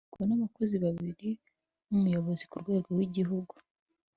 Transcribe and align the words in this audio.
yunganirwa 0.03 0.23
n 0.27 0.31
abakozi 0.37 0.75
babiri 0.83 1.29
n’umuyobozi 1.89 2.43
ku 2.49 2.55
rwego 2.63 2.87
rw’igihugu 2.95 3.53